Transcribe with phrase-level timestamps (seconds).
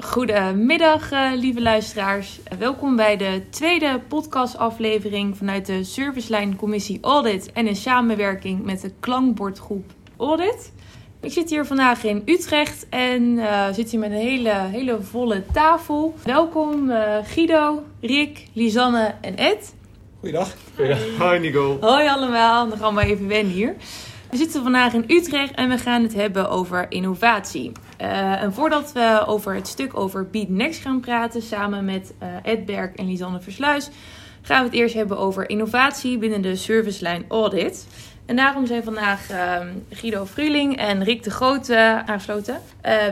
[0.00, 2.40] Goedemiddag, uh, lieve luisteraars.
[2.58, 8.92] Welkom bij de tweede podcastaflevering vanuit de Servicelijn Commissie Audit en in samenwerking met de
[9.00, 9.84] klankbordgroep
[10.16, 10.72] Audit.
[11.20, 15.44] Ik zit hier vandaag in Utrecht en uh, zit hier met een hele, hele volle
[15.52, 16.14] tafel.
[16.24, 19.74] Welkom uh, Guido, Rick, Lisanne en Ed.
[20.20, 20.54] Goeiedag.
[20.74, 20.98] Goeiedag.
[21.18, 21.78] Hoi Nico.
[21.80, 23.76] Hoi allemaal, dan gaan we even wennen hier.
[24.30, 27.72] We zitten vandaag in Utrecht en we gaan het hebben over innovatie.
[28.00, 32.28] Uh, en voordat we over het stuk over Beat Next gaan praten, samen met uh,
[32.42, 33.90] Ed Berg en Lisanne Versluis,
[34.42, 37.86] gaan we het eerst hebben over innovatie binnen de servicelijn Audit.
[38.26, 39.60] En daarom zijn vandaag uh,
[39.90, 42.60] Guido Fruling en Rick de Groot aangesloten.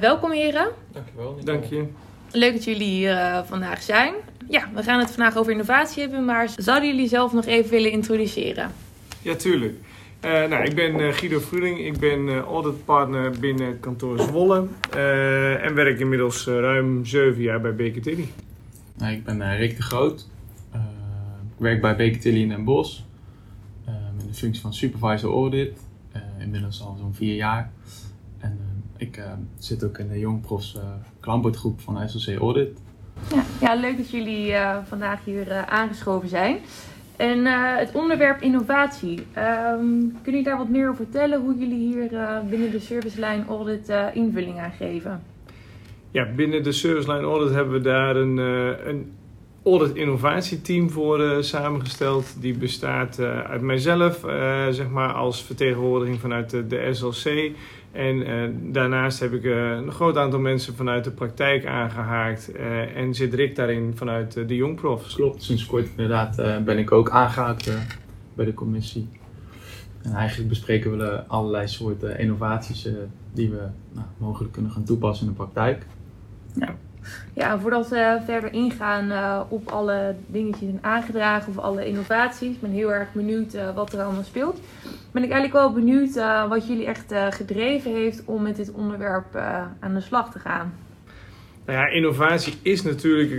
[0.00, 0.68] welkom heren.
[0.92, 1.32] Dankjewel.
[1.32, 1.44] Nico.
[1.44, 1.86] Dank je.
[2.30, 4.14] Leuk dat jullie hier vandaag zijn.
[4.48, 7.90] Ja, we gaan het vandaag over innovatie hebben, maar zouden jullie zelf nog even willen
[7.90, 8.72] introduceren?
[9.22, 9.74] Ja, tuurlijk.
[10.24, 14.66] Uh, nou, ik ben uh, Guido Fruling, ik ben uh, auditpartner binnen kantoor Zwolle
[15.62, 18.28] en werk inmiddels ruim 7 jaar bij Baker Tilly.
[18.98, 20.28] Nou, ik ben Rick de Groot,
[21.42, 23.00] ik werk bij Baker Tilly in Den Bosch
[24.20, 25.78] in de functie van supervisor audit,
[26.38, 27.70] inmiddels al zo'n 4 jaar.
[28.38, 28.58] En
[28.96, 29.20] ik
[29.58, 30.78] zit ook in de Jongprofs
[31.20, 32.78] klankbordgroep van SLC Audit.
[33.34, 34.54] Ja, ja, leuk dat jullie
[34.88, 36.58] vandaag hier aangeschoven zijn.
[37.16, 39.18] En uh, het onderwerp innovatie.
[39.18, 43.46] Um, kunnen jullie daar wat meer over vertellen hoe jullie hier uh, binnen de servicelijn
[43.48, 45.22] audit uh, invulling aan geven?
[46.10, 48.36] Ja, binnen de servicelijn audit hebben we daar een,
[48.88, 49.12] een
[49.64, 52.36] audit innovatieteam voor samengesteld.
[52.40, 54.20] Die bestaat uit mijzelf,
[54.70, 57.50] zeg maar als vertegenwoordiging vanuit de, de SLC.
[57.96, 62.50] En uh, daarnaast heb ik uh, een groot aantal mensen vanuit de praktijk aangehaakt.
[62.56, 65.14] Uh, en zit Rick daarin vanuit de Jongprofs.
[65.14, 67.70] Klopt, sinds kort inderdaad ben ik ook aangehaakt
[68.34, 69.08] bij de commissie.
[70.02, 72.88] En eigenlijk bespreken we allerlei soorten innovaties
[73.32, 75.86] die we nou, mogelijk kunnen gaan toepassen in de praktijk.
[76.54, 76.76] Ja.
[77.32, 82.60] Ja, voordat we verder ingaan uh, op alle dingetjes en aangedragen of alle innovaties, ik
[82.60, 84.60] ben heel erg benieuwd uh, wat er allemaal speelt.
[85.12, 89.36] Ben ik eigenlijk wel benieuwd uh, wat jullie echt gedreven heeft om met dit onderwerp
[89.80, 90.74] aan de slag te gaan.
[91.66, 93.30] Nou ja, innovatie is natuurlijk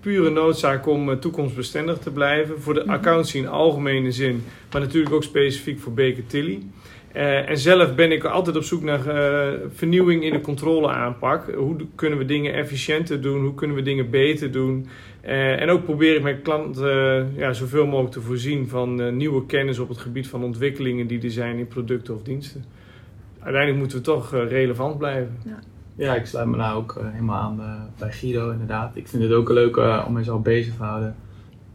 [0.00, 2.60] pure noodzaak om toekomstbestendig te blijven.
[2.60, 2.90] Voor de -hmm.
[2.90, 6.62] accountancy in algemene zin, maar natuurlijk ook specifiek voor Baker Tilly.
[7.16, 11.54] Uh, en zelf ben ik altijd op zoek naar uh, vernieuwing in de controleaanpak.
[11.54, 13.42] Hoe kunnen we dingen efficiënter doen?
[13.42, 14.86] Hoe kunnen we dingen beter doen?
[15.24, 19.78] Uh, en ook probeer ik mijn klanten ja, zoveel mogelijk te voorzien van nieuwe kennis
[19.78, 22.64] op het gebied van ontwikkelingen die er zijn in producten of diensten.
[23.38, 25.36] Uiteindelijk moeten we toch relevant blijven.
[25.44, 25.58] Ja.
[25.94, 28.96] ja, ik sluit me nou ook helemaal aan bij Guido inderdaad.
[28.96, 29.76] Ik vind het ook leuk
[30.06, 31.16] om mezelf bezig te houden.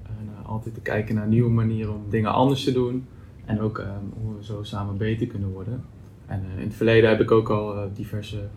[0.05, 3.07] En altijd te kijken naar nieuwe manieren om dingen anders te doen.
[3.45, 5.83] En ook um, hoe we zo samen beter kunnen worden.
[6.27, 8.47] En uh, in het verleden heb ik ook al uh, diverse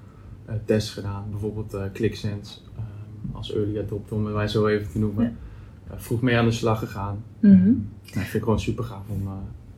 [0.49, 1.25] uh, tests gedaan.
[1.31, 5.37] Bijvoorbeeld ClickSense um, als early adopter, om het wij zo even te noemen.
[5.91, 5.99] Ja.
[5.99, 7.25] vroeg mee aan de slag gegaan.
[7.41, 7.89] Mm -hmm.
[8.03, 9.28] dat vind ik gewoon super gaaf om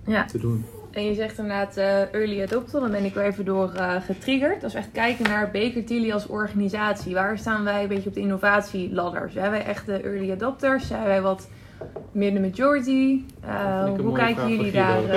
[0.07, 0.25] ja.
[0.25, 0.65] te doen.
[0.91, 1.77] En je zegt inderdaad
[2.13, 3.69] early adopter, dan ben ik wel even door
[4.01, 4.65] getriggerd.
[4.65, 8.15] Als we echt kijken naar Baker Tilly als organisatie, waar staan wij een beetje op
[8.15, 9.31] de innovatieladder?
[9.31, 10.87] Zijn wij echt de early adopters?
[10.87, 11.49] Zijn wij wat
[12.17, 13.21] meer de majority?
[13.45, 15.03] Uh, hoe kijken jullie daar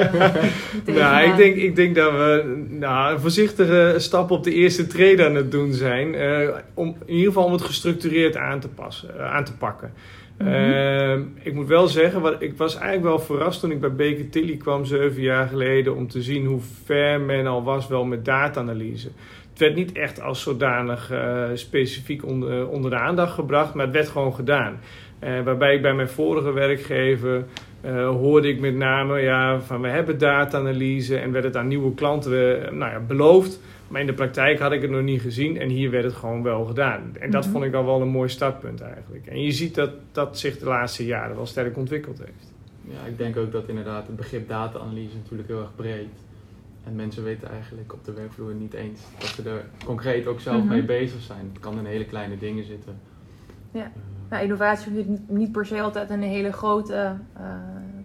[0.86, 4.88] uh, Nou, ik denk, ik denk dat we nou, een voorzichtige stap op de eerste
[4.88, 6.14] trede aan het doen zijn.
[6.14, 9.94] Uh, om, in ieder geval om het gestructureerd aan te, passen, aan te pakken.
[10.38, 11.34] Mm -hmm.
[11.42, 14.58] ik moet wel zeggen, wat, ik was eigenlijk wel verrast toen ik bij Baker Tilly
[14.58, 19.10] kwam zeven jaar geleden om te zien hoe ver men al was wel met data-analyse.
[19.50, 21.12] Het werd niet echt als zodanig
[21.54, 24.80] specifiek onder, onder de aandacht gebracht, maar het werd gewoon gedaan.
[25.24, 27.46] Uh, waarbij ik bij mijn vorige werkgever
[27.86, 31.94] uh, hoorde ik met name ja, van we hebben data-analyse en werd het aan nieuwe
[31.94, 33.60] klanten uh, nou ja, beloofd.
[33.88, 36.44] Maar in de praktijk had ik het nog niet gezien en hier werd het gewoon
[36.44, 37.16] wel gedaan.
[37.20, 37.52] En dat mm -hmm.
[37.52, 39.26] vond ik al wel een mooi startpunt eigenlijk.
[39.26, 42.54] En je ziet dat dat zich de laatste jaren wel sterk ontwikkeld heeft.
[42.84, 46.08] Ja, ik denk ook dat inderdaad het begrip data-analyse natuurlijk heel erg breed.
[46.84, 50.56] En mensen weten eigenlijk op de werkvloer niet eens dat ze er concreet ook zelf
[50.56, 50.72] mm -hmm.
[50.72, 51.50] mee bezig zijn.
[51.54, 53.00] Het kan in hele kleine dingen zitten.
[53.72, 53.92] Ja.
[54.30, 57.44] Nou, innovatie hoeft niet per se altijd in een hele grote uh,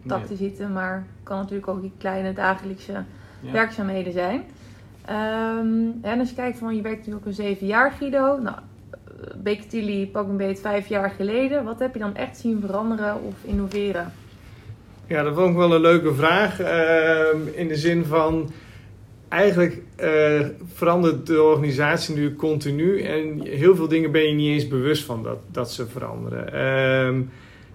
[0.06, 0.28] tak nee.
[0.28, 3.02] te zitten, maar kan natuurlijk ook die kleine dagelijkse
[3.40, 3.52] ja.
[3.52, 4.42] werkzaamheden zijn.
[5.10, 8.38] Um, en als je kijkt van je werkt natuurlijk al zeven jaar, Guido.
[8.38, 8.56] Nou,
[9.42, 11.64] Baker Tilly pak een beetje vijf jaar geleden.
[11.64, 14.12] Wat heb je dan echt zien veranderen of innoveren?
[15.06, 16.60] Ja, dat vond ik wel een leuke vraag.
[16.60, 16.68] Uh,
[17.52, 18.50] in de zin van
[19.34, 24.68] eigenlijk uh, verandert de organisatie nu continu en heel veel dingen ben je niet eens
[24.68, 26.60] bewust van dat, dat ze veranderen.
[27.06, 27.30] Um,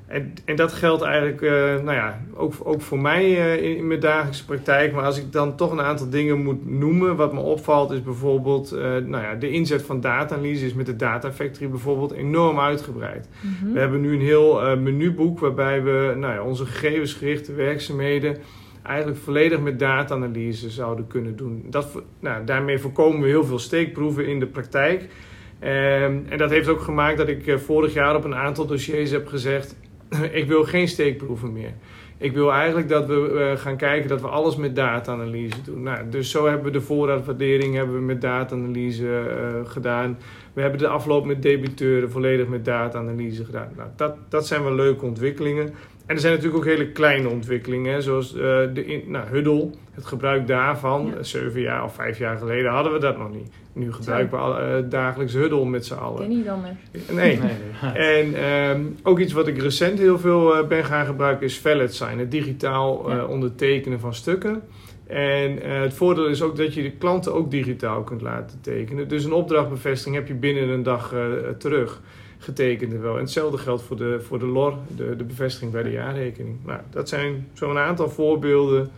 [0.10, 3.88] En, en dat geldt eigenlijk uh, nou ja, ook, ook voor mij uh, in, in,
[3.88, 4.94] mijn dagelijkse praktijk.
[4.94, 8.72] Maar als ik dan toch een aantal dingen moet noemen, wat me opvalt, is bijvoorbeeld
[9.06, 13.30] nou ja, de inzet van data-analyse is met de Data Factory bijvoorbeeld enorm uitgebreid.
[13.42, 13.74] Mm -hmm.
[13.74, 18.38] We hebben nu een heel menuboek waarbij we nou ja, onze gegevensgerichte werkzaamheden
[18.84, 21.66] eigenlijk volledig met data-analyse zouden kunnen doen.
[21.70, 25.02] Dat, nou, daarmee voorkomen we heel veel steekproeven in de praktijk.
[25.02, 29.28] Um, en dat heeft ook gemaakt dat ik vorig jaar op een aantal dossiers heb
[29.28, 29.76] gezegd
[30.31, 31.74] ik wil geen steekproeven meer.
[32.18, 35.84] Ik wil eigenlijk dat we uh, gaan kijken dat we alles met data-analyse doen.
[35.84, 40.18] Nou, dus zo hebben we de voorraadwaardering hebben we met data-analyse uh, gedaan.
[40.54, 43.70] We hebben de afloop met debiteuren volledig met data-analyse gedaan.
[43.75, 45.74] Nou, dat, dat zijn wel leuke ontwikkelingen.
[46.10, 48.40] En er zijn natuurlijk ook hele kleine ontwikkelingen, hè, zoals uh,
[48.74, 51.14] de in, nou, Huddle, het gebruik daarvan.
[51.16, 51.24] Ja.
[51.24, 53.52] Zeven jaar of vijf jaar geleden hadden we dat nog niet.
[53.74, 56.20] Nu gebruiken we al, uh, dagelijks Huddle met z'n allen.
[56.20, 56.76] Ken niet anders.
[57.12, 57.40] Nee.
[57.40, 57.52] nee.
[58.14, 61.94] En um, ook iets wat ik recent heel veel uh, ben gaan gebruiken is Valid
[61.94, 63.26] Sign, het digitaal ja.
[63.26, 64.62] ondertekenen van stukken.
[65.08, 69.08] En het voordeel is ook dat je de klanten ook digitaal kunt laten tekenen.
[69.08, 71.14] Dus een opdrachtbevestiging heb je binnen een dag
[71.58, 72.02] terug
[72.39, 73.13] getekend wel.
[73.13, 76.57] En hetzelfde geldt voor de, voor de LOR, de, de bevestiging bij de jaarrekening.
[76.65, 78.89] Nou, dat zijn zo'n aantal voorbeelden.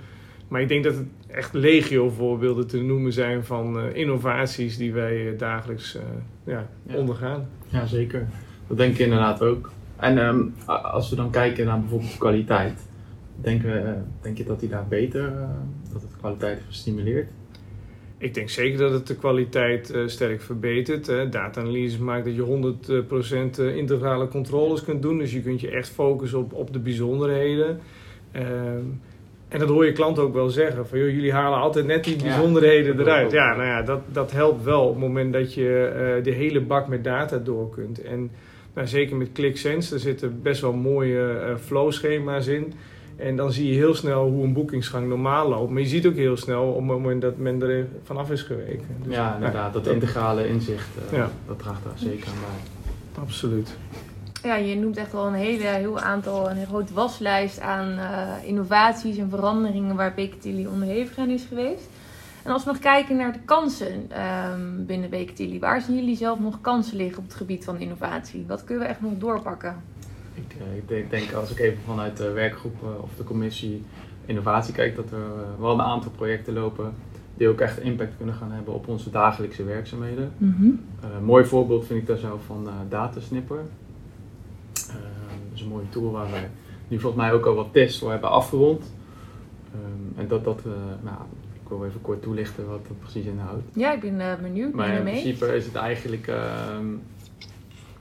[0.47, 4.93] Maar ik denk dat het echt legio voorbeelden te noemen zijn van uh, innovaties die
[4.93, 6.01] wij uh, dagelijks uh,
[6.43, 6.95] ja, ja.
[6.95, 7.47] ondergaan.
[7.67, 8.27] Ja, zeker.
[8.67, 9.71] Dat denk ik inderdaad ook.
[9.95, 12.87] En um, als we dan kijken naar bijvoorbeeld kwaliteit,
[13.35, 15.33] denk, we, denk je dat die daar beter,
[15.93, 17.29] dat het kwaliteit stimuleert?
[18.21, 21.05] Ik denk zeker dat het de kwaliteit uh, sterk verbetert.
[21.05, 22.73] Data-analyse maakt dat je
[23.55, 25.17] 100% uh, integrale controles kunt doen.
[25.17, 27.79] Dus je kunt je echt focussen op, op de bijzonderheden.
[28.35, 28.41] Uh,
[29.47, 30.87] en dat hoor je klant ook wel zeggen.
[30.87, 33.31] Van, joh, jullie halen altijd net die bijzonderheden ja, eruit.
[33.31, 36.61] Ja, nou ja, dat, dat helpt wel op het moment dat je uh, de hele
[36.61, 38.01] bak met data door kunt.
[38.01, 38.31] En
[38.73, 42.73] nou, zeker met ClickSense, er zitten best wel mooie flow-schema's in.
[43.21, 45.71] En dan zie je heel snel hoe een boekingsgang normaal loopt.
[45.71, 48.87] Maar je ziet ook heel snel op het moment dat men er vanaf is geweken.
[49.03, 49.73] Dus, ja, inderdaad.
[49.73, 51.29] Dat integrale inzicht, uh, ja.
[51.47, 53.23] dat draagt daar zeker aan bij.
[53.23, 53.77] Absoluut.
[54.43, 59.17] Ja, je noemt echt wel een hele, heel aantal, een grote waslijst aan uh, innovaties
[59.17, 61.89] en veranderingen waar Beketilly onderhevig aan is geweest.
[62.43, 64.09] En als we nog kijken naar de kansen
[64.53, 68.45] um, binnen Beketilly, waar zien jullie zelf nog kansen liggen op het gebied van innovatie?
[68.47, 69.83] Wat kunnen we echt nog doorpakken?
[70.33, 70.55] Ik,
[70.89, 73.83] uh, ik denk, als ik even vanuit de werkgroep uh, of de commissie
[74.25, 76.93] innovatie kijk, dat er wel een aantal projecten lopen
[77.37, 80.31] die ook echt impact kunnen gaan hebben op onze dagelijkse werkzaamheden.
[80.37, 81.25] Mm -hmm.
[81.25, 83.63] mooi voorbeeld vind ik daar zelf van Datasnipper
[85.53, 86.39] is een mooie tool waar we
[86.87, 88.93] nu volgens mij ook al wat tests voor hebben afgerond.
[89.75, 91.17] Um, en dat, dat uh, nou,
[91.63, 93.63] ik wil even kort toelichten wat dat precies inhoudt.
[93.73, 94.73] Ja, ik ben uh, benieuwd.
[94.73, 97.01] Maar in principe is het eigenlijk um,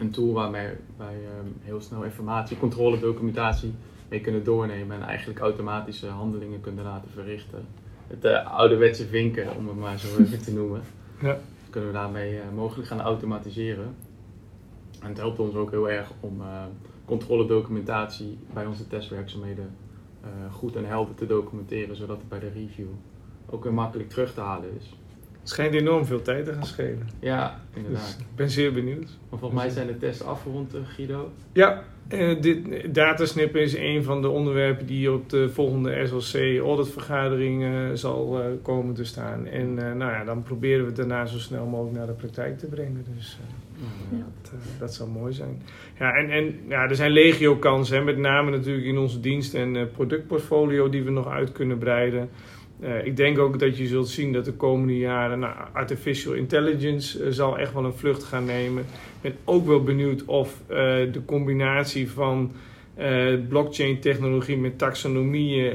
[0.01, 3.75] een tool waarmee wij um, heel snel informatie, controle, documentatie
[4.09, 7.67] mee kunnen doornemen en eigenlijk automatische handelingen kunnen laten verrichten.
[8.07, 10.83] Het uh, ouderwetse vinken, om het maar zo even te noemen.
[11.21, 11.39] Ja.
[11.71, 13.95] Kunnen we daarmee mogelijk gaan automatiseren.
[15.01, 16.43] En het helpt ons ook heel erg om
[17.05, 19.71] controledocumentatie bij onze testwerkzaamheden
[20.51, 22.89] goed en helder te documenteren, zodat het bij de review
[23.51, 24.95] ook weer makkelijk terug te halen is.
[25.41, 27.09] Het schijnt enorm veel tijd te gaan schelen.
[27.21, 28.03] Ja, inderdaad.
[28.03, 29.19] Dus ik ben zeer benieuwd.
[29.31, 31.33] Maar volgens mij zijn de tests afgerond, uh, Guido.
[31.53, 37.63] Ja, uh, dit, datasnippen is een van de onderwerpen die op de volgende SLC auditvergadering
[37.63, 39.47] uh, zal komen te staan.
[39.47, 42.67] En nou ja, dan proberen we het daarna zo snel mogelijk naar de praktijk te
[42.67, 43.05] brengen.
[43.15, 43.39] Dus
[44.11, 44.27] ja.
[44.43, 45.63] dat, dat zou mooi zijn.
[45.99, 49.91] Ja, en, en ja, er zijn legio kansen, met name natuurlijk in onze dienst- en
[49.93, 52.29] productportfolio die we nog uit kunnen breiden.
[52.83, 57.25] Uh, ik denk ook dat je zult zien dat de komende jaren nou, artificial intelligence
[57.25, 58.83] uh, zal echt wel een vlucht gaan nemen.
[58.83, 60.77] Ik ben ook wel benieuwd of uh,
[61.13, 62.53] de combinatie van
[63.49, 65.73] blockchain technologie met taxonomieën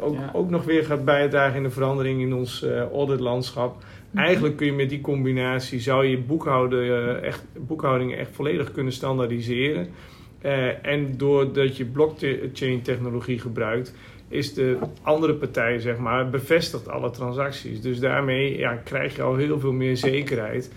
[0.00, 0.30] ook, ja.
[0.32, 3.74] ook nog weer gaat bijdragen in de verandering in ons auditlandschap.
[3.74, 4.26] Mm-hmm.
[4.26, 9.88] Eigenlijk kun je met die combinatie zou je boekhouden, echt, boekhouding echt volledig kunnen standaardiseren.
[10.82, 13.94] en doordat je blockchain technologie gebruikt,
[14.32, 17.80] is de andere partij, zeg maar, bevestigt alle transacties.
[17.80, 20.70] Dus daarmee ja, krijg je al heel veel meer zekerheid.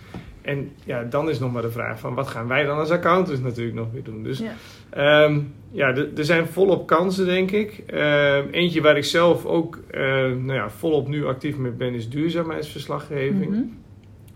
[0.46, 3.42] En ja, dan is nog maar de vraag van wat gaan wij dan als accountants
[3.42, 4.24] natuurlijk nog weer doen.
[4.24, 4.44] Dus
[4.94, 7.84] ja, um, ja er zijn volop kansen, denk ik.
[7.94, 12.10] Uh, eentje waar ik zelf ook uh, nou ja, volop nu actief mee ben, is
[12.10, 13.48] duurzaamheidsverslaggeving.
[13.48, 13.78] Mm -hmm.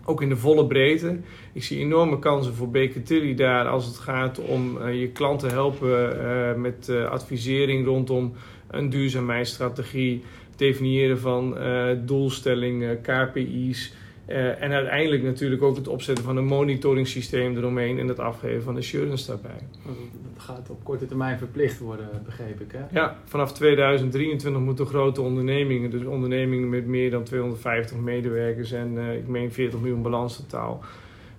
[0.06, 1.20] Ook in de volle breedte.
[1.54, 6.22] Ik zie enorme kansen voor Baker daar als het gaat om uh, je klanten helpen
[6.22, 8.34] eh, met advisering rondom
[8.72, 10.24] een duurzaamheidsstrategie,
[10.56, 13.94] definiëren van uh, doelstellingen, KPI's.
[14.26, 18.78] Eh, en uiteindelijk natuurlijk ook het opzetten van een monitoringssysteem eromheen en het afgeven van
[18.78, 19.60] assurance daarbij.
[20.34, 22.72] Dat gaat op korte termijn verplicht worden, begreep ik.
[22.72, 23.00] Hè?
[23.00, 29.28] Ja, vanaf 2023 moeten grote ondernemingen, dus ondernemingen met meer dan 250 medewerkers en ik
[29.28, 30.84] meen 40 miljoen balans totaal,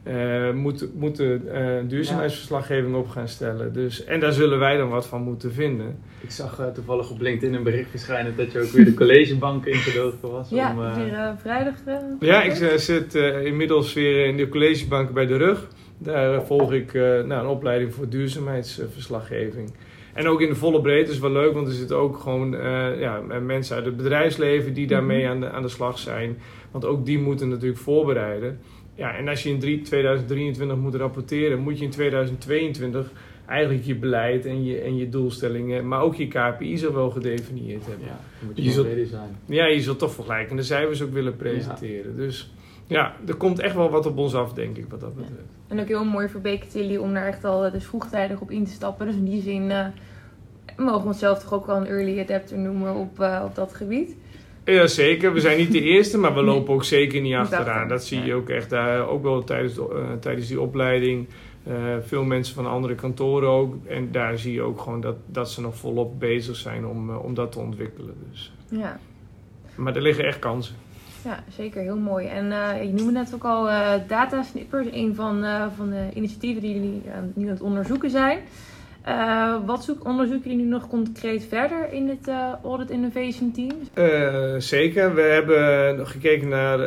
[0.05, 3.73] uh, moeten, moeten uh, duurzaamheidsverslaggeving op gaan stellen.
[3.73, 5.99] Dus, en daar zullen wij dan wat van moeten vinden.
[6.21, 9.67] Ik zag uh, toevallig op LinkedIn een bericht verschijnen dat je ook weer de collegebank
[9.67, 10.49] ingedoken was.
[10.51, 11.75] Ja, om, weer vrijdag.
[12.21, 13.15] ja, ik zit
[13.45, 15.69] inmiddels weer in de collegebank bij de rug.
[15.99, 19.73] Daar volg ik nou, een opleiding voor duurzaamheidsverslaggeving.
[20.13, 22.51] En ook in de volle breedte is wel leuk, want er zitten ook gewoon
[22.99, 26.39] ja, mensen uit het bedrijfsleven die daarmee aan de, aan de slag zijn.
[26.71, 28.61] Want ook die moeten natuurlijk voorbereiden.
[29.01, 33.13] Ja, en als je in 2023 moet rapporteren, moet je in 2022
[33.47, 37.87] eigenlijk je beleid en je, en je doelstellingen, maar ook je KPI's al wel gedefinieerd
[37.87, 38.07] hebben.
[38.07, 39.37] Ja, moet je, je zult, zijn.
[39.47, 42.17] Ja, je zult toch vergelijkende cijfers ook willen presenteren.
[42.17, 42.53] Dus
[42.87, 45.55] ja, er komt echt wel wat op ons af, denk ik, wat dat betreft.
[45.69, 45.75] Ja.
[45.75, 48.73] En ook heel mooi voor Beketilly om daar echt al dus vroegtijdig op in te
[48.73, 49.07] stappen.
[49.07, 49.87] Dus in die zin uh,
[50.77, 54.17] mogen we onszelf toch ook wel een early adapter noemen op, uh, op dat gebied.
[54.71, 55.33] Ja, zeker.
[55.33, 57.89] We zijn niet de eerste, maar we lopen ook zeker niet achteraan.
[57.89, 59.85] Dat zie je ook echt daar, ook wel tijdens, uh,
[60.21, 61.29] tijdens die opleiding.
[61.69, 61.75] Uh,
[62.07, 63.75] veel mensen van andere kantoren ook.
[63.87, 67.25] En daar zie je ook gewoon dat, dat ze nog volop bezig zijn om, uh,
[67.25, 68.15] om dat te ontwikkelen.
[68.31, 68.53] Dus.
[68.69, 68.99] Ja.
[69.75, 70.75] Maar er liggen echt kansen.
[71.25, 71.83] Ja, zeker.
[71.83, 72.27] Heel mooi.
[72.27, 72.45] En
[72.87, 73.65] je noemde net ook al
[74.07, 75.45] Data Snippers, een van,
[75.77, 77.03] van de initiatieven die jullie
[77.35, 78.39] nu aan het onderzoeken zijn.
[79.09, 83.71] Uh, wat zoek, onderzoeken jullie nu nog concreet verder in het uh, Audit Innovation Team?
[83.95, 85.15] Uh, zeker.
[85.15, 86.79] We hebben nog gekeken naar,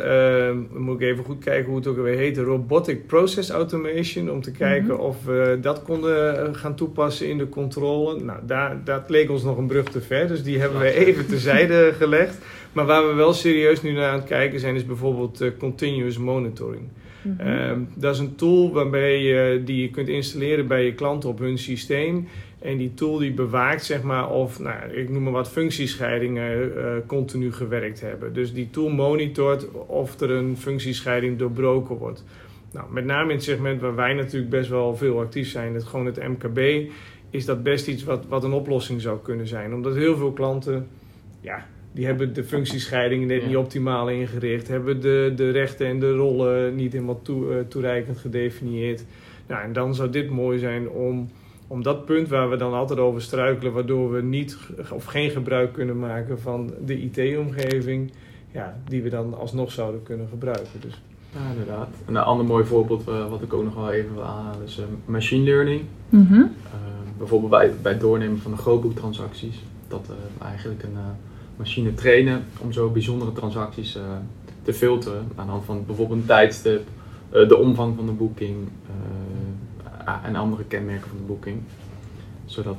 [0.72, 4.30] moet ik even goed kijken hoe het ook weer heet, Robotic Process Automation.
[4.30, 5.00] Om te kijken mm -hmm.
[5.00, 8.20] of we dat konden gaan toepassen in de controle.
[8.20, 11.26] Nou, daar, dat leek ons nog een brug te ver, dus die hebben we even
[11.26, 12.38] terzijde gelegd.
[12.72, 16.82] Maar waar we wel serieus nu naar aan het kijken zijn, is bijvoorbeeld continuous monitoring.
[17.24, 17.48] Mm -hmm.
[17.48, 21.38] um, dat is een tool waarbij je, die je kunt installeren bij je klanten op
[21.38, 22.03] hun systeem.
[22.58, 26.92] En die tool die bewaakt zeg maar of, nou, ik noem maar wat, functiescheidingen uh,
[27.06, 28.32] continu gewerkt hebben.
[28.32, 32.24] Dus die tool monitort of er een functiescheiding doorbroken wordt.
[32.72, 35.84] Nou, met name in het segment waar wij natuurlijk best wel veel actief zijn, het,
[35.84, 36.90] gewoon het MKB,
[37.30, 39.74] is dat best iets wat, wat een oplossing zou kunnen zijn.
[39.74, 40.86] Omdat heel veel klanten,
[41.40, 43.46] ja, die hebben de functiescheidingen net ja.
[43.46, 48.18] niet optimaal ingericht, hebben de, de rechten en de rollen niet helemaal toe, uh, toereikend
[48.18, 49.04] gedefinieerd.
[49.46, 51.30] Nou, en dan zou dit mooi zijn om,
[51.66, 54.58] om dat punt waar we dan altijd over struikelen, waardoor we niet
[54.92, 58.12] of geen gebruik kunnen maken van de IT-omgeving,
[58.52, 60.80] ja, die we dan alsnog zouden kunnen gebruiken.
[60.80, 61.02] Dus.
[61.32, 61.88] Ja, inderdaad.
[62.06, 64.78] En een ander mooi voorbeeld uh, wat ik ook nog wel even wil aanhalen is
[64.78, 65.82] uh, machine learning.
[66.08, 66.52] Mm -hmm.
[67.18, 69.62] bijvoorbeeld bij, bij het doornemen van de grootboektransacties.
[69.88, 70.08] Dat
[70.42, 70.96] eigenlijk een
[71.56, 74.02] machine trainen om zo bijzondere transacties uh,
[74.62, 76.88] te filteren aan de hand van bijvoorbeeld een tijdstip,
[77.34, 79.03] uh, de omvang van de boeking uh,
[80.24, 81.60] en andere kenmerken van de boeking.
[82.44, 82.76] Zodat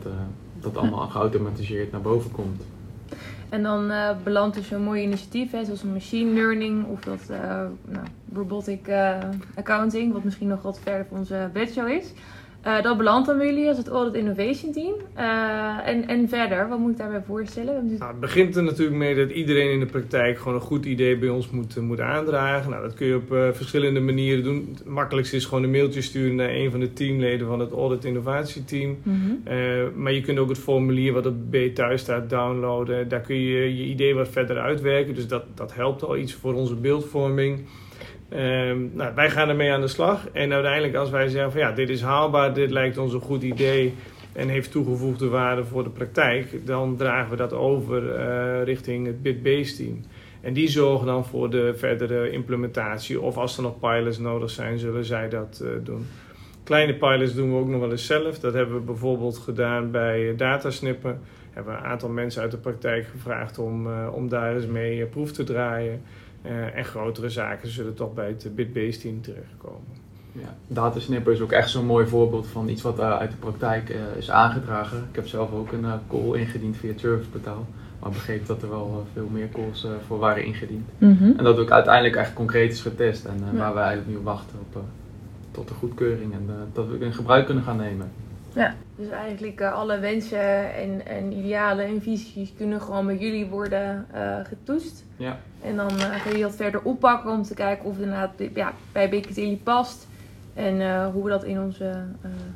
[0.59, 2.61] dat allemaal geautomatiseerd naar boven komt.
[3.49, 3.91] En dan
[4.23, 7.19] belandt dus zo'n mooi initiatief, hè, zoals machine learning of dat
[7.85, 8.89] nou, robotic
[9.55, 12.11] accounting, wat misschien nog wat verder van onze bedshow is.
[12.65, 14.93] Uh, dat belandt dan bij jullie als het Audit Innovation Team.
[15.17, 17.85] Uh, en, en verder, wat moet ik daarbij voorstellen?
[17.97, 21.17] Nou, het begint er natuurlijk mee dat iedereen in de praktijk gewoon een goed idee
[21.17, 22.69] bij ons moet, moet aandragen.
[22.69, 24.69] Nou, dat kun je op uh, verschillende manieren doen.
[24.73, 28.05] Het makkelijkste is gewoon een mailtje sturen naar een van de teamleden van het Audit
[28.05, 28.97] Innovatie Team.
[29.03, 30.01] Mm -hmm.
[30.01, 33.07] maar je kunt ook het formulier wat op B thuis staat downloaden.
[33.07, 35.15] Daar kun je je idee wat verder uitwerken.
[35.15, 37.65] Dus dat, dat helpt al iets voor onze beeldvorming.
[38.33, 40.27] Um, nou, wij gaan ermee aan de slag.
[40.31, 43.43] En uiteindelijk als wij zeggen van ja, dit is haalbaar, dit lijkt ons een goed
[43.43, 43.93] idee
[44.33, 49.21] en heeft toegevoegde waarde voor de praktijk, dan dragen we dat over uh, richting het
[49.21, 50.01] BitBase team.
[50.41, 53.21] En die zorgen dan voor de verdere implementatie.
[53.21, 56.05] Of als er nog pilots nodig zijn, zullen zij dat uh, doen.
[56.63, 58.39] Kleine pilots doen we ook nog wel eens zelf.
[58.39, 61.19] Dat hebben we bijvoorbeeld gedaan bij datasnippen.
[61.51, 65.31] Hebben we een aantal mensen uit de praktijk gevraagd om, om daar eens mee proef
[65.31, 66.01] te draaien.
[66.45, 70.03] Uh, en grotere zaken zullen toch bij het BitBase team terechtkomen.
[70.31, 73.89] Ja, datasnipper is ook echt zo'n mooi voorbeeld van iets wat uh, uit de praktijk
[73.89, 74.97] uh, is aangedragen.
[75.09, 77.65] Ik heb zelf ook een call ingediend via het serviceportaal.
[77.99, 80.89] Maar begreep dat er wel veel meer calls voor waren ingediend.
[80.97, 81.33] Mm -hmm.
[81.37, 83.25] En dat ook uiteindelijk echt concreet is getest.
[83.25, 83.57] En ja.
[83.57, 84.83] waar we eigenlijk nu wachten op
[85.51, 86.33] tot de goedkeuring.
[86.33, 88.11] En dat we het in gebruik kunnen gaan nemen.
[88.55, 93.45] Ja, dus eigenlijk uh, alle wensen en, en idealen en visies kunnen gewoon bij jullie
[93.45, 95.05] worden uh, getoetst.
[95.17, 95.39] Ja.
[95.61, 98.73] En dan uh, ga je dat verder oppakken om te kijken of het inderdaad ja,
[98.91, 100.07] bij Biketili past.
[100.53, 101.95] En uh, hoe we dat in ons uh,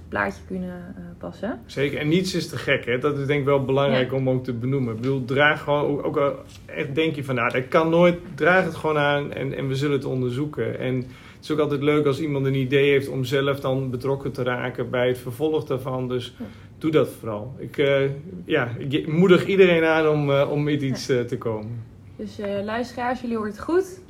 [0.09, 1.59] plaatje kunnen passen.
[1.65, 2.85] Zeker, en niets is te gek.
[2.85, 2.97] Hè?
[2.97, 4.17] Dat is denk ik wel belangrijk ja.
[4.17, 4.93] om ook te benoemen.
[4.93, 8.17] Ik bedoel, draag gewoon, ook, ook echt denk je van, nou, dat kan nooit.
[8.35, 10.79] Draag het gewoon aan en, en we zullen het onderzoeken.
[10.79, 11.05] En
[11.39, 14.43] het is ook altijd leuk als iemand een idee heeft om zelf dan betrokken te
[14.43, 16.07] raken bij het vervolg daarvan.
[16.07, 16.33] Dus
[16.77, 17.55] doe dat vooral.
[17.57, 18.09] Ik, uh,
[18.45, 21.83] ja, ik moedig iedereen aan om, uh, om met iets uh, te komen.
[22.15, 24.01] Dus luisteraars, jullie horen het goed.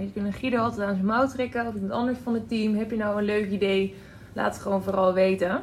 [0.00, 2.74] je kunt Guido altijd aan zijn mouw trekken of iemand anders van het team.
[2.74, 3.94] Heb je nou een leuk idee?
[4.32, 5.62] Laat het gewoon vooral weten.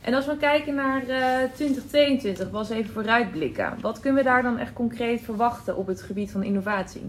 [0.00, 1.04] En als we kijken naar
[1.54, 3.74] 2022, was even vooruitblikken.
[3.80, 7.02] Wat kunnen we daar dan echt concreet verwachten op het gebied van innovatie?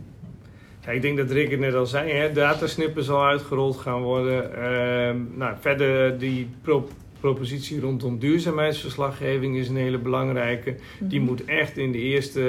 [0.86, 4.50] Ja, ik denk dat Rick het net al zei, hè, datasnippen zal uitgerold gaan worden.
[4.52, 6.90] Uh, nou, verder die pro
[7.20, 10.70] propositie rondom duurzaamheidsverslaggeving is een hele belangrijke.
[10.70, 11.08] Mm -hmm.
[11.08, 12.40] Die moet echt in de eerste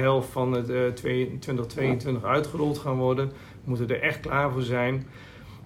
[0.00, 2.28] helft van het uh, 2022 ja.
[2.28, 3.28] uitgerold gaan worden.
[3.28, 5.06] We moeten er echt klaar voor zijn.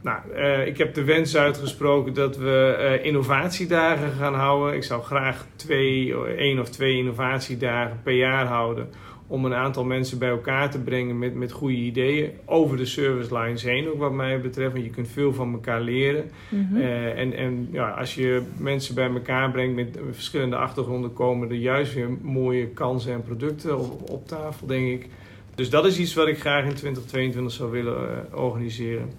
[0.03, 4.75] Nou, uh, ik heb de wens uitgesproken dat we uh, innovatiedagen gaan houden.
[4.75, 8.89] Ik zou graag twee, één of twee innovatiedagen per jaar houden
[9.29, 13.39] om een aantal mensen bij elkaar te brengen met, met goede ideeën over de service
[13.39, 14.73] lines heen, ook wat mij betreft.
[14.73, 16.31] Want je kunt veel van elkaar leren.
[16.49, 16.77] Mm -hmm.
[16.77, 21.57] uh, en en ja, als je mensen bij elkaar brengt met verschillende achtergronden, komen er
[21.57, 25.09] juist weer mooie kansen en producten op, op tafel, denk ik.
[25.55, 29.11] Dus dat is iets wat ik graag in 2022 zou willen uh, organiseren.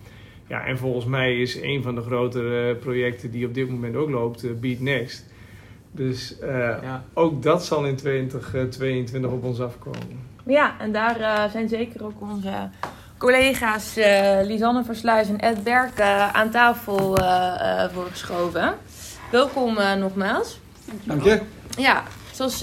[0.47, 4.09] Ja, en volgens mij is een van de grotere projecten die op dit moment ook
[4.09, 5.28] loopt, uh, Beat Next.
[5.91, 6.49] Dus uh,
[6.81, 7.03] ja.
[7.13, 10.27] ook dat zal in 2022 op ons afkomen.
[10.45, 12.69] Ja, en daar uh, zijn zeker ook onze
[13.17, 16.01] collega's uh, Lisanne Versluis en Ed Berk
[16.33, 17.17] aan tafel
[17.93, 18.73] voor geschoven.
[19.31, 20.59] Welkom nogmaals.
[21.03, 21.41] Dank je.
[21.77, 22.57] Ja, zoals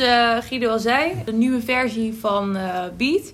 [0.49, 2.57] Guido al zei, de nieuwe versie van
[2.97, 3.33] Beat.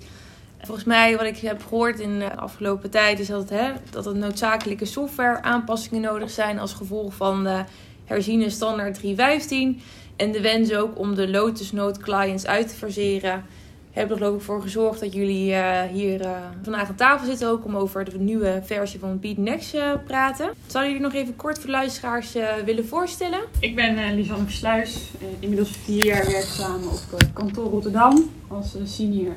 [0.64, 4.06] Volgens mij, wat ik heb gehoord in de afgelopen tijd, is dat, het, hè, dat
[4.06, 7.64] er noodzakelijke software aanpassingen nodig zijn als gevolg van de
[8.04, 9.80] herziene standaard 315.
[10.16, 13.44] En de wens ook om de Lotus Note clients uit te verseren.
[13.90, 16.30] Heb er geloof ik voor gezorgd dat jullie uh, hier uh,
[16.62, 20.06] vandaag aan tafel zitten ook om over de nieuwe versie van Beat Next te uh,
[20.06, 20.50] praten.
[20.66, 22.32] Zouden jullie nog even kort voor luisteraars
[22.64, 23.40] willen voorstellen?
[23.58, 29.34] Ik ben Lisanne Versluis, inmiddels vier jaar werkzaam op kantoor Rotterdam als senior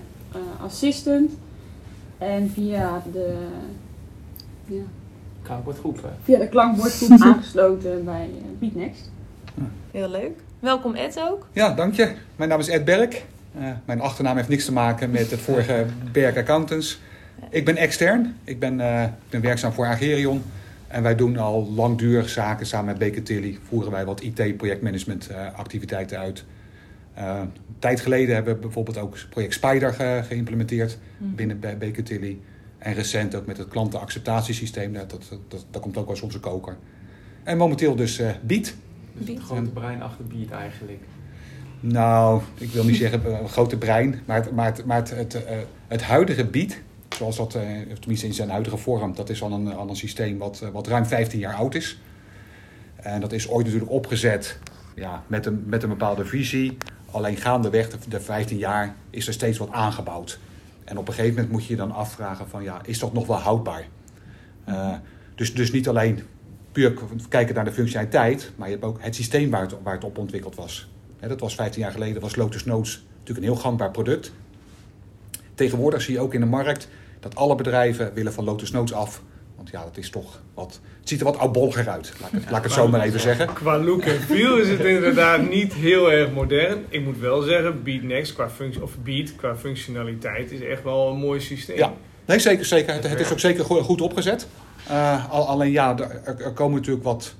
[0.61, 1.31] assistant.
[2.17, 3.47] En via de
[5.45, 6.09] klankbordgroep.
[6.23, 8.29] Via de klankbordgroep aangesloten bij
[8.59, 9.11] BeatNext.
[9.91, 10.39] Heel leuk.
[10.59, 11.47] Welkom Ed ook.
[11.51, 12.11] Ja, dank je.
[12.35, 13.25] Mijn naam is Ed Berk.
[13.57, 16.99] Uh, mijn achternaam heeft niks te maken met het vorige Berk Accountants.
[17.49, 18.35] Ik ben extern.
[18.43, 20.43] Ik ben, uh, ik ben werkzaam voor Agerion.
[20.87, 23.57] En wij doen al langdurig zaken samen met Baker Tilly.
[23.67, 26.45] Voeren wij wat IT-projectmanagement activiteiten uit.
[27.15, 31.35] een tijd geleden hebben we bijvoorbeeld ook het project Spider ge geïmplementeerd mm.
[31.35, 32.39] binnen bij Baker Tilly.
[32.77, 34.93] En recent ook met het klantenacceptatiesysteem.
[34.93, 36.77] Dat, dat, dat, dat komt ook als onze koker.
[37.43, 38.73] En momenteel dus uh, Beat.
[39.13, 41.03] Dus het brein achter Beat eigenlijk.
[41.79, 44.21] Nou, ik wil niet zeggen een grote brein.
[44.25, 45.41] Maar het, maar het, maar het, het, uh,
[45.87, 46.77] het huidige Beat,
[47.17, 47.61] zoals dat, uh,
[47.99, 50.87] tenminste in zijn huidige vorm, dat is al een, al een systeem wat, uh, wat
[50.87, 51.99] ruim 15 jaar oud is.
[52.95, 54.59] En dat is ooit natuurlijk opgezet
[54.95, 56.77] ja, met, een, met een bepaalde visie.
[57.11, 60.39] Alleen gaandeweg de, de 15 jaar is er steeds wat aangebouwd.
[60.85, 63.27] En op een gegeven moment moet je je dan afvragen van ja, is dat nog
[63.27, 63.87] wel houdbaar?
[64.69, 64.93] Uh,
[65.35, 66.19] dus, dus niet alleen
[66.71, 66.93] puur
[67.29, 70.17] kijken naar de functionaliteit, maar je hebt ook het systeem waar het, waar het op
[70.17, 70.89] ontwikkeld was.
[71.19, 74.31] Dat was 15 jaar geleden, was Lotus Notes natuurlijk een heel gangbaar product.
[75.53, 76.87] Tegenwoordig zie je ook in de markt
[77.19, 79.21] dat alle bedrijven willen van Lotus Notes af.
[79.55, 80.79] Want ja, dat is toch wat.
[80.99, 83.01] Het ziet er wat oudbolger uit, laat ik het, ja, laat ik het zo maar
[83.01, 83.53] even zeggen.
[83.53, 86.85] Qua look en feel is het inderdaad niet heel erg modern.
[86.89, 91.09] Ik moet wel zeggen, Beat Next qua functie, of Beat qua functionaliteit is echt wel
[91.09, 91.77] een mooi systeem.
[91.77, 91.93] Ja,
[92.25, 92.65] nee, zeker.
[92.65, 92.93] zeker.
[92.93, 94.47] Het, het is ook zeker goed opgezet.
[94.89, 97.35] Uh, alleen ja, er, er, komen natuurlijk wat,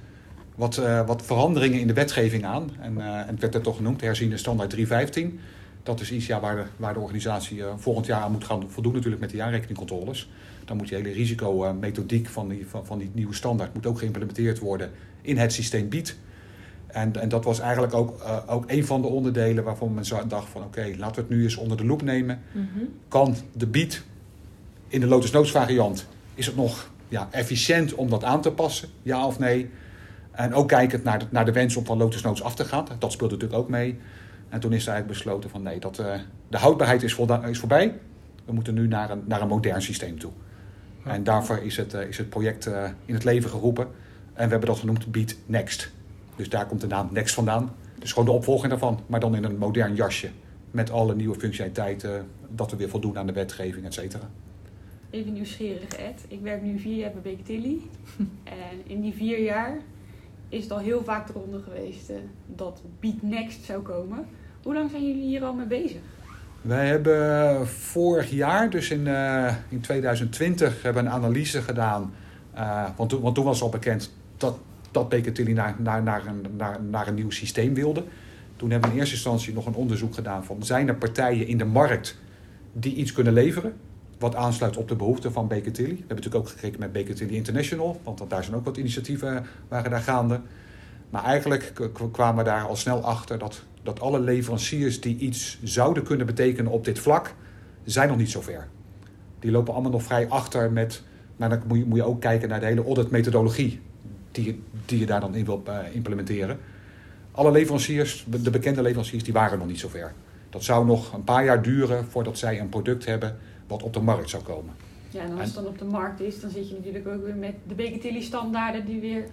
[0.55, 2.71] wat, uh, wat veranderingen in de wetgeving aan.
[2.79, 5.39] En, uh, en het werd er toch genoemd, herziende standaard 315.
[5.85, 8.93] Dat is iets ja, waar, de, waar de organisatie volgend jaar aan moet gaan voldoen
[8.93, 10.29] natuurlijk met die aanrekeningcontroles.
[10.65, 14.59] Dan moet die hele risicomethodiek van die, van, van die nieuwe standaard moet ook geïmplementeerd
[14.59, 16.17] worden in het systeem BIED.
[16.87, 20.49] En, en dat was eigenlijk ook, uh, ook een van de onderdelen waarvan men dacht
[20.49, 22.41] van oké, okay, laten we het nu eens onder de loep nemen.
[22.51, 22.89] Mm -hmm.
[23.07, 24.03] Kan de BIED
[24.87, 28.89] in de Lotus Notes variant, is het nog ja, efficiënt om dat aan te passen,
[29.01, 29.69] ja of nee?
[30.31, 32.85] En ook kijkend naar de, naar de wens om van Lotus Notes af te gaan,
[32.99, 33.97] dat speelde natuurlijk ook mee.
[34.55, 36.13] En toen is er eigenlijk besloten van nee, dat, uh,
[36.47, 37.17] de houdbaarheid is,
[37.49, 37.99] is voorbij.
[38.45, 40.31] We moeten nu naar een, naar een modern systeem toe.
[41.03, 43.83] En daarvoor is het, uh, is het project uh, in het leven geroepen.
[44.33, 45.91] En we hebben dat genoemd Beat Next.
[46.35, 47.75] Dus daar komt de naam Next vandaan.
[47.99, 50.29] Dus gewoon de opvolging daarvan, maar dan in een modern jasje.
[50.71, 54.29] Met alle nieuwe functionaliteiten, dat we weer voldoen aan de wetgeving, et cetera.
[55.09, 56.25] even nieuwsgierig Ed.
[56.27, 57.81] Ik werk nu vier jaar bij Baker Tilly.
[58.43, 59.77] en in die vier jaar
[60.49, 62.15] is het al heel vaak de ronde geweest eh,
[62.45, 64.25] dat Beat Next zou komen.
[64.65, 65.97] Hoe lang zijn jullie hier al mee bezig?
[66.61, 72.13] Wij hebben vorig jaar, dus in, eh, in 2020, hebben een analyse gedaan.
[72.53, 74.57] Eh, want, want toen was al bekend dat,
[74.91, 78.03] dat naar, naar, naar, een, naar, naar een nieuw systeem wilde.
[78.55, 80.63] Toen hebben we in eerste instantie nog een onderzoek gedaan van...
[80.63, 82.17] zijn er partijen in de markt
[82.73, 83.73] die iets kunnen leveren...
[84.19, 85.89] wat aansluit op de behoeften van Baker Tilly.
[85.89, 88.01] We hebben natuurlijk ook gekeken met Baker Tilly International...
[88.03, 90.39] want daar zijn ook wat initiatieven waren daar gaande.
[91.09, 91.73] Maar eigenlijk
[92.11, 96.71] kwamen we daar al snel achter dat, dat alle leveranciers die iets zouden kunnen betekenen
[96.71, 97.33] op dit vlak,
[97.83, 98.67] zijn nog niet zo ver.
[99.39, 101.03] Die lopen allemaal nog vrij achter met,
[101.35, 103.79] maar dan moet je, moet je ook kijken naar de hele auditmethodologie
[104.31, 106.57] die, je- die je daar dan in wil eh, implementeren.
[107.31, 110.13] Alle leveranciers, de bekende leveranciers, die waren nog niet zo ver.
[110.49, 113.99] Dat zou nog een paar jaar duren voordat zij een product hebben wat op de
[114.01, 114.73] markt zou komen.
[115.09, 117.35] Ja, en als het dan op de markt is, dan zit je natuurlijk ook weer
[117.35, 119.25] met de Baker Tilly standaarden die weer...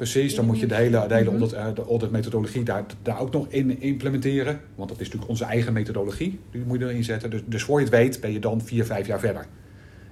[0.00, 1.40] Precies, dan moet je de hele, de hele Mhm.
[1.40, 4.60] audit, de auditmethodologie daar, daar ook nog in implementeren.
[4.74, 7.30] Want dat is natuurlijk onze eigen methodologie, die moet je erin zetten.
[7.30, 9.46] Dus, dus voor je het weet ben je dan vier, vijf jaar verder.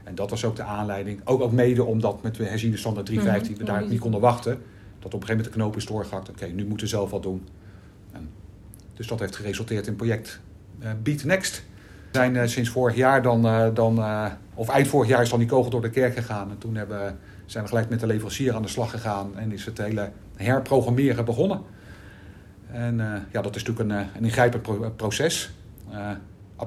[0.04, 1.20] En dat was ook de aanleiding.
[1.24, 3.72] Ook, ook mede omdat met de herziende standaard 315 we Mhm.
[3.72, 4.52] daar niet konden wachten.
[4.52, 6.28] Dat op een gegeven moment de knoop is doorgehakt.
[6.28, 7.46] Oké, nu moeten we zelf wat doen.
[8.12, 8.28] En,
[8.94, 10.40] dus dat heeft geresulteerd in project
[10.78, 11.64] eh, Beat Next.
[12.10, 14.04] We zijn eh, sinds vorig jaar dan, eh, dan
[14.54, 16.50] of eind vorig jaar is dan die kogel door de kerk gegaan.
[16.50, 17.18] En toen hebben,
[17.50, 21.24] zijn we gelijk met de leverancier aan de slag gegaan en is het hele herprogrammeren
[21.24, 21.60] begonnen.
[22.70, 25.50] En eh, ja, dat is natuurlijk een, eh, een ingrijpend pro- proces.
[25.90, 26.10] Eh,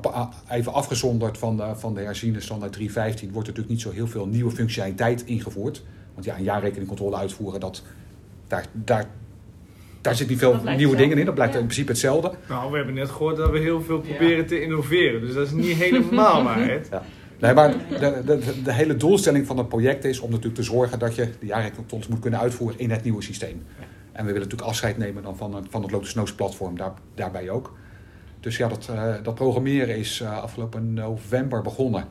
[0.05, 3.91] a- even afgezonderd van de, van de herziende standaard 315 wordt er natuurlijk niet zo
[3.91, 5.83] heel veel nieuwe functionaliteit ingevoerd.
[6.13, 7.83] Want ja, een jaarrekeningcontrole uitvoeren, dat,
[8.47, 9.05] daar, daar,
[10.01, 11.25] daar zit niet veel nieuwe dingen in.
[11.25, 11.59] Dat blijft Ja.
[11.59, 12.31] in principe hetzelfde.
[12.47, 14.15] Nou, we hebben net gehoord dat we heel veel Ja.
[14.15, 15.21] proberen te innoveren.
[15.21, 16.79] Dus dat is niet helemaal waar.
[17.41, 17.73] Nee, maar
[18.63, 22.07] de, hele doelstelling van het project is om natuurlijk te zorgen dat je de jaarrekeningcontroles
[22.07, 23.63] moet kunnen uitvoeren in het nieuwe systeem.
[24.11, 26.91] En we willen natuurlijk afscheid nemen dan van, het- van het Lotus Notes platform, daar,
[27.15, 27.73] daarbij ook.
[28.39, 32.05] Dus ja, dat, eh, dat programmeren is eh, afgelopen november begonnen.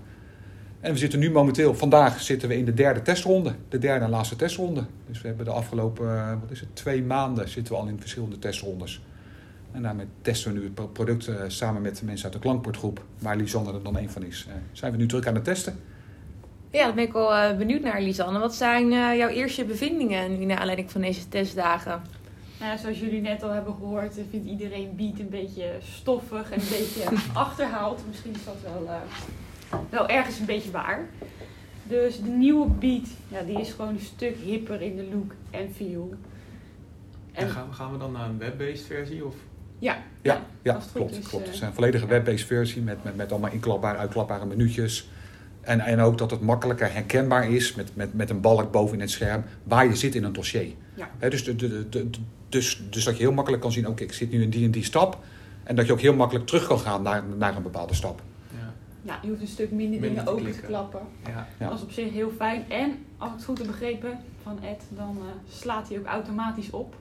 [0.81, 3.53] En we zitten nu momenteel, vandaag zitten we in de derde testronde.
[3.69, 4.85] De derde en laatste testronde.
[5.09, 8.01] Dus we hebben de afgelopen, eh, wat is het, twee maanden zitten we al in
[8.01, 9.03] verschillende testrondes.
[9.73, 12.39] En daarmee testen we nu het pro- product eh, samen met de mensen uit de
[12.39, 14.47] klankbordgroep, waar Lisanne er dan een van is.
[14.49, 15.79] eh, zijn we nu druk aan het testen.
[16.71, 18.39] Ja, daar ben ik wel eh, benieuwd naar, Lisanne.
[18.39, 22.03] Wat zijn eh, jouw eerste bevindingen nu naar aanleiding van deze testdagen?
[22.61, 26.51] Nou ja, zoals jullie net al hebben gehoord, eh, vindt iedereen beat een beetje stoffig
[26.51, 28.03] en een beetje achterhaald.
[28.09, 31.09] Misschien is dat wel, eh, wel ergens een beetje waar.
[31.83, 35.73] Dus de nieuwe beat, ja, die is gewoon een stuk hipper in de look en
[35.75, 36.15] feel.
[37.33, 39.25] En gaan, we- gaan we dan naar een web-based versie?
[39.25, 39.35] Of?
[39.81, 41.17] Ja, Ja, ja klopt.
[41.17, 41.45] is, klopt.
[41.45, 45.09] eh, Het is een volledige web-based versie met, met, met allemaal inklapbare, uitklapbare minuutjes.
[45.61, 49.01] En, en ook dat het makkelijker herkenbaar is met, met, met een balk boven in
[49.01, 50.73] het scherm waar je zit in een dossier.
[50.95, 51.11] Ja.
[51.19, 51.57] Hè, dus, de,
[51.89, 52.11] de,
[52.49, 54.71] dus, dus dat je heel makkelijk kan zien, oké, ik zit nu in die en
[54.71, 55.19] die stap.
[55.63, 58.23] En dat je ook heel makkelijk terug kan gaan naar, naar een bepaalde stap.
[58.51, 58.73] Ja.
[59.03, 61.01] ja, je hoeft een stuk minder, Minder dingen open te klappen.
[61.27, 61.47] Ja.
[61.59, 61.69] Ja.
[61.69, 62.65] Dat is op zich heel fijn.
[62.71, 66.71] En als ik het goed heb begrepen van Ed, dan eh, slaat hij ook automatisch
[66.71, 66.95] op.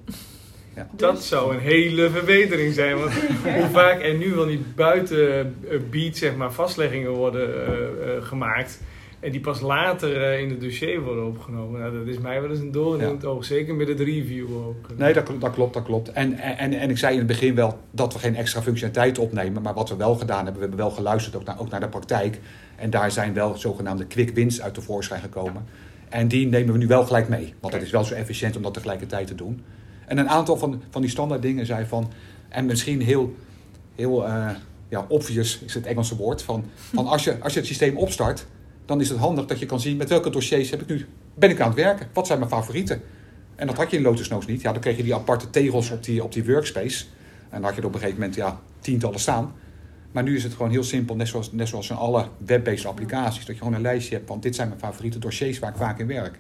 [0.76, 0.88] Ja.
[0.92, 2.98] Dus- Dat zou een hele verbetering zijn.
[2.98, 3.14] Want
[3.58, 7.74] hoe vaak er nu wel niet buiten eh, beat zeg maar, vastleggingen worden eh,
[8.16, 8.80] eh, gemaakt.
[9.20, 11.80] En die pas later eh, in het dossier worden opgenomen.
[11.80, 13.14] Nou, dat is mij wel eens een doorn in Ja.
[13.14, 13.46] het oog.
[13.46, 14.86] Zeker met het review ook.
[14.98, 16.12] Nee, dat, dat klopt, dat klopt.
[16.12, 19.62] En, en, en ik zei in het begin wel dat we geen extra functionaliteit opnemen.
[19.62, 21.88] Maar wat we wel gedaan hebben, we hebben wel geluisterd ook naar, ook naar de
[21.90, 22.40] praktijk.
[22.76, 25.66] En daar zijn wel zogenaamde quick wins uit tevoorschijn gekomen.
[26.10, 27.54] En die nemen we nu wel gelijk mee.
[27.60, 29.62] Want het is wel zo efficiënt om dat tegelijkertijd te doen.
[30.10, 32.12] En een aantal van, van die standaard dingen zei van...
[32.50, 33.36] En misschien heel,
[33.96, 34.50] heel eh,
[34.88, 36.42] ja, obvious is het Engelse woord.
[36.42, 38.46] Van, van als, je, als je het systeem opstart,
[38.86, 39.98] dan is het handig dat je kan zien...
[39.98, 42.08] met welke dossiers heb ik nu, ben ik aan het werken?
[42.14, 43.02] Wat zijn mijn favorieten?
[43.56, 44.62] En dat had je in Lotus Notes niet.
[44.62, 47.06] Ja, dan kreeg je die aparte tegels op die, op die workspace.
[47.50, 49.54] En dan had je er op een gegeven moment ja, tientallen staan.
[50.12, 53.46] Maar nu is het gewoon heel simpel, net zoals, net zoals in alle web-based applicaties.
[53.46, 56.00] Dat je gewoon een lijstje hebt van dit zijn mijn favoriete dossiers waar ik vaak
[56.00, 56.40] in werk.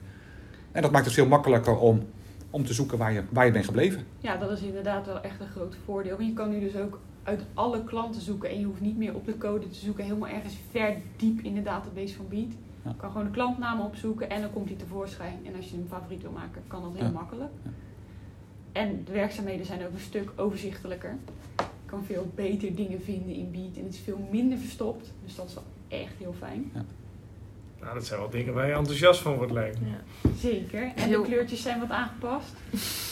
[0.71, 2.07] En dat maakt het veel makkelijker om,
[2.49, 4.05] om te zoeken waar je, waar je bent gebleven.
[4.19, 6.15] Ja, dat is inderdaad wel echt een groot voordeel.
[6.17, 9.15] Want je kan nu dus ook uit alle klanten zoeken en je hoeft niet meer
[9.15, 12.51] op de code te zoeken, helemaal ergens ver diep in de database van Beat.
[12.83, 12.89] Ja.
[12.89, 15.39] Je kan gewoon de klantnaam opzoeken en dan komt hij tevoorschijn.
[15.45, 17.09] En als je een favoriet wil maken, kan dat heel Ja.
[17.11, 17.49] makkelijk.
[17.63, 17.69] Ja.
[18.71, 21.15] En de werkzaamheden zijn ook een stuk overzichtelijker.
[21.57, 25.11] Je kan veel beter dingen vinden in Beat en het is veel minder verstopt.
[25.25, 26.71] Dus dat is wel echt heel fijn.
[27.81, 29.87] Nou, dat zijn wel dingen waar je enthousiast van wordt, lijkt me.
[30.41, 30.91] Zeker.
[30.95, 32.45] En de kleurtjes zijn wat aangepast.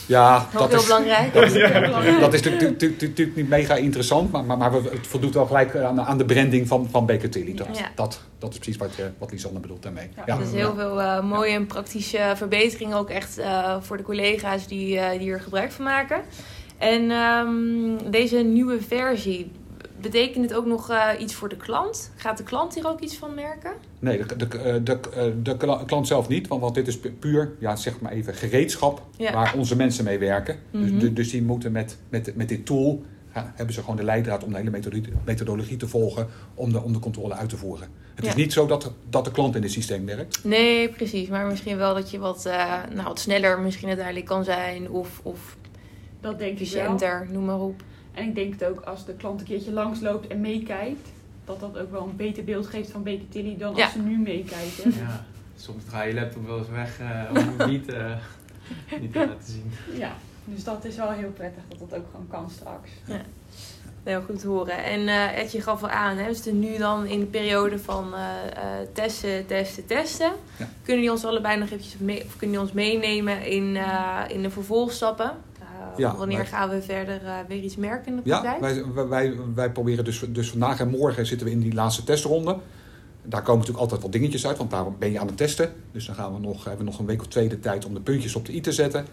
[0.08, 1.34] Ja, dat heel is, belangrijk.
[1.34, 2.20] Dat is heel belangrijk.
[2.20, 6.02] dat is natuurlijk- niet mega interessant, maar, maar, maar we- het voldoet wel gelijk aan,
[6.02, 7.54] aan de branding van, van Baker Tilly.
[7.56, 7.92] Dat, Ja.
[7.96, 10.10] dat, dat is precies wat, eh, wat Lisanne bedoelt daarmee.
[10.16, 10.38] Ja, Ja.
[10.38, 15.00] Dus heel veel eh, mooie en praktische verbeteringen ook echt eh, voor de collega's die,
[15.00, 16.22] eh, die er gebruik van maken.
[16.78, 19.52] En ehm, deze nieuwe versie,
[20.02, 22.12] betekent het ook nog eh, iets voor de klant?
[22.16, 23.72] Gaat de klant hier ook iets van merken?
[24.00, 27.00] Nee, de, de, eh, de, eh, de kla- klant zelf niet, want, want dit is
[27.00, 29.34] pu- puur, ja, zeg maar even, gereedschap Ja.
[29.34, 30.56] waar onze mensen mee werken.
[30.72, 30.84] Mhm.
[30.84, 34.04] dus, dus, dus die moeten met, met, met dit tool, ja, hebben ze gewoon de
[34.04, 37.58] leidraad om de hele methodologie, methodologie te volgen om de, om de controle uit te
[37.58, 37.88] voeren.
[38.16, 38.30] Het Ja.
[38.32, 40.44] is niet zo dat, dat de klant in het systeem werkt.
[40.44, 41.28] Nee, precies.
[41.28, 44.90] Maar misschien wel dat je wat, eh, nou, wat sneller misschien uiteindelijk kan zijn.
[44.90, 45.58] Of, of
[46.22, 46.82] Dat denk ik wel.
[46.82, 47.84] efficiënter, noem maar op.
[48.14, 51.10] En ik denk het ook als de klant een keertje langsloopt en meekijkt,
[51.48, 53.84] dat dat ook wel een beter beeld geeft van Baker Tilly dan Ja.
[53.84, 54.94] als ze nu meekijken.
[54.96, 58.16] Ja, soms ga je laptop wel eens weg eh, om het niet, eh,
[59.02, 59.72] niet te laten zien.
[59.98, 62.90] Ja, dus dat is wel heel prettig dat dat ook gewoon kan straks.
[64.04, 64.84] Heel goed te horen.
[64.84, 67.80] En eh Ed, je gaf al aan, hè, we zitten nu dan in de periode
[67.80, 70.32] van eh, eh, testen, testen, testen.
[70.58, 70.68] Ja.
[70.84, 74.42] Kunnen die ons allebei nog eventjes mee, of kunnen die ons meenemen in, eh, in
[74.42, 75.32] de vervolgstappen?
[75.98, 78.62] Ja, wanneer wij- gaan we verder eh, weer iets merken in de Ja, praktijk?
[78.84, 82.04] wij, wij- wij, wij proberen dus, dus vandaag en morgen zitten we in die laatste
[82.04, 82.58] testronde.
[83.24, 85.74] Daar komen natuurlijk altijd wat dingetjes uit, want daar ben je aan het testen.
[85.92, 87.94] Dus dan gaan we nog, hebben we nog een week of twee de tijd om
[87.94, 89.06] de puntjes op de i te zetten.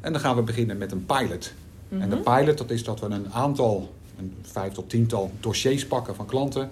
[0.00, 1.52] En dan gaan we beginnen met een pilot.
[1.88, 2.36] En de Mhm.
[2.36, 6.70] pilot, dat is dat we een aantal, een vijf tot tiental dossiers pakken van klanten.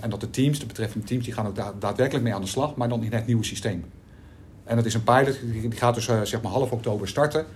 [0.00, 2.46] En dat de teams, de betreffende teams, die gaan ook da- daadwerkelijk mee aan de
[2.46, 3.84] slag, maar dan in het nieuwe systeem.
[4.64, 7.46] En dat is een pilot, die die gaat dus eh, zeg maar half oktober starten.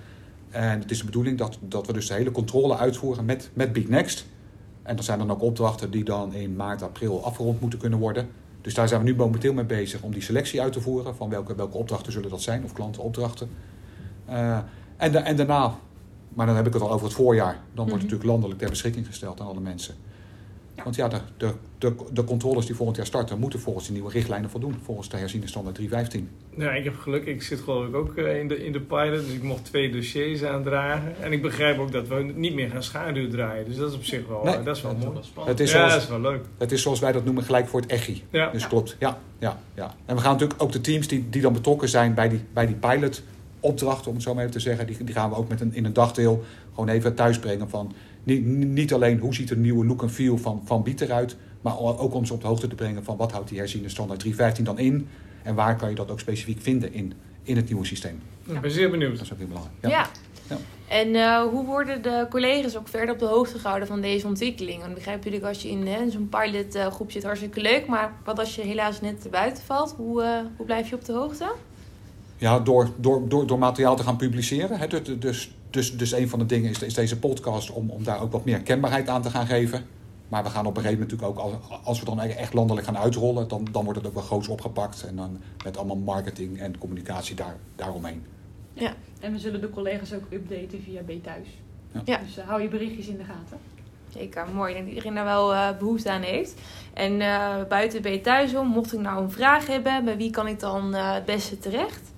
[0.54, 3.72] En het is de bedoeling dat, dat we dus de hele controle uitvoeren met, met
[3.72, 4.26] Big Next.
[4.82, 8.28] En dat zijn dan ook opdrachten die dan in maart, april afgerond moeten kunnen worden.
[8.60, 11.16] Dus daar zijn we nu momenteel mee bezig om die selectie uit te voeren.
[11.16, 13.48] Van welke, welke opdrachten zullen dat zijn, of klantenopdrachten.
[14.26, 14.58] Eh,
[14.96, 15.74] en, en daarna,
[16.28, 17.52] maar dan heb ik het al over het voorjaar.
[17.52, 17.92] Dan wordt Mhm.
[17.92, 19.94] het natuurlijk landelijk ter beschikking gesteld aan alle mensen.
[20.76, 20.82] Ja.
[20.82, 24.10] Want ja, de, de, de, de controles die volgend jaar starten, moeten volgens de nieuwe
[24.10, 24.76] richtlijnen voldoen.
[24.84, 26.28] Volgens de herziene standaard 315.
[26.56, 27.24] Ja, ik heb geluk.
[27.26, 29.24] Ik zit geloof ik ook eh, in de, in de pilot.
[29.26, 31.14] Dus ik mocht twee dossiers aandragen.
[31.22, 33.64] En ik begrijp ook dat we niet meer gaan schaduw draaien.
[33.64, 34.54] Dus dat is op zich wel, Nee.
[34.54, 35.14] eh, dat is wel Dat is mooi.
[35.16, 35.58] wel spannend.
[35.58, 36.44] Het is, ja, zoals, dat is wel leuk.
[36.58, 38.22] het is zoals wij dat noemen gelijk voor het EGI.
[38.30, 38.50] Ja.
[38.50, 38.68] Dus Ja.
[38.68, 39.94] klopt, ja, ja, ja.
[40.06, 42.66] En we gaan natuurlijk ook de teams die, die dan betrokken zijn bij die, bij
[42.66, 45.60] die pilot-opdracht, om het zo maar even te zeggen, die, die gaan we ook met
[45.60, 47.92] een, in een dagdeel gewoon even thuisbrengen van
[48.24, 51.78] niet, niet alleen hoe ziet de nieuwe look en feel van, van Biet eruit, maar
[51.78, 54.64] ook om ze op de hoogte te brengen van wat houdt die herziene standaard 315
[54.64, 55.08] dan in
[55.42, 58.20] en waar kan je dat ook specifiek vinden in, in het nieuwe systeem.
[58.46, 59.12] Ik ben zeer benieuwd.
[59.16, 59.76] Dat is ook heel belangrijk.
[59.80, 60.08] Ja.
[60.48, 60.56] Ja.
[60.88, 64.76] En eh, hoe worden de collega's ook verder op de hoogte gehouden van deze ontwikkeling?
[64.78, 67.86] Want ik begrijp natuurlijk als je in hè, zo'n pilotgroep zit hartstikke leuk.
[67.86, 69.94] Maar wat als je helaas net buiten valt?
[69.96, 71.52] Hoe, eh, hoe blijf je op de hoogte?
[72.36, 74.78] Ja, door, door, door, door materiaal te gaan publiceren.
[74.78, 74.86] Hè.
[74.86, 78.20] Dus, dus, dus, dus een van de dingen is, is deze podcast om, om daar
[78.20, 79.84] ook wat meer kenbaarheid aan te gaan geven.
[80.28, 82.86] Maar we gaan op een gegeven moment natuurlijk ook, als, als we dan echt landelijk
[82.86, 85.06] gaan uitrollen, dan, dan wordt het ook wel groots opgepakt.
[85.06, 88.22] En dan met allemaal marketing en communicatie daar, daaromheen.
[89.20, 91.48] En we zullen de collega's ook updaten via B thuis.
[91.92, 92.00] Ja.
[92.04, 92.18] Ja.
[92.18, 93.58] Dus eh, hou je berichtjes in de gaten.
[94.18, 94.68] Zeker, mooi.
[94.68, 96.54] Ik denk dat iedereen daar wel eh, behoefte aan heeft.
[96.94, 98.66] En eh, buiten ben je thuis om.
[98.66, 102.12] Mocht ik nou een vraag hebben, bij wie kan ik dan eh, het beste terecht?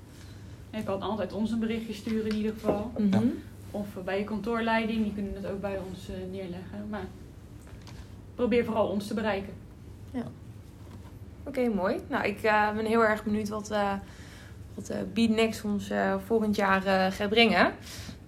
[0.71, 2.91] En je kan altijd ons een berichtje sturen in ieder geval.
[2.99, 3.27] Mhm.
[3.77, 6.87] Of bij je kantoorleiding, die kunnen het ook bij ons eh, neerleggen.
[6.91, 7.07] Maar
[8.35, 9.53] probeer vooral ons te bereiken.
[11.47, 11.97] Oké, mooi.
[12.09, 13.93] Nou, ik eh, ben heel erg benieuwd wat, eh
[14.75, 17.73] wat eh Next ons eh, volgend jaar eh, gaat brengen.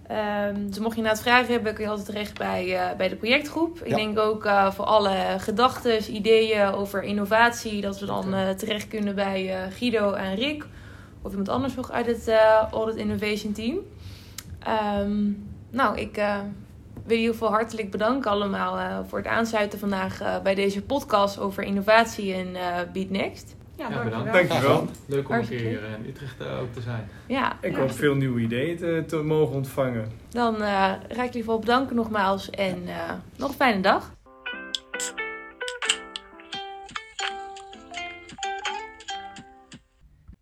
[0.07, 3.15] Ehm, dus mocht je inderdaad vragen hebben, kun je altijd terecht bij, eh, bij de
[3.15, 3.79] projectgroep.
[3.79, 3.95] Ik Ja.
[3.95, 9.15] denk ook eh, voor alle gedachten, ideeën over innovatie, dat we dan eh, terecht kunnen
[9.15, 10.65] bij eh, Guido en Rick.
[11.21, 13.77] Of iemand anders nog uit het eh, Audit Innovation Team.
[14.59, 15.31] Ehm,
[15.69, 16.35] nou, ik eh,
[17.05, 20.81] wil in ieder geval hartelijk bedanken allemaal eh, voor het aansluiten vandaag eh, bij deze
[20.81, 23.55] podcast over innovatie en eh Beat Next.
[23.75, 24.23] Ja, Ja, dankjewel.
[24.23, 24.49] bedankt.
[24.49, 24.87] Dankjewel.
[25.05, 27.09] Leuk om een Hartstikke keer hier in Utrecht ook te zijn.
[27.27, 27.79] Ja, Ik Ja.
[27.79, 30.11] hoop veel nieuwe ideeën te, te mogen ontvangen.
[30.29, 32.93] dan eh, ga ik je ieder geval bedanken nogmaals en eh,
[33.35, 34.11] nog een fijne dag.